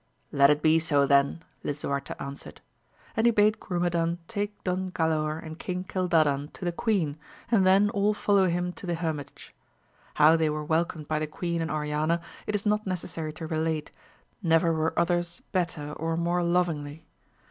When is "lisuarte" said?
1.63-2.15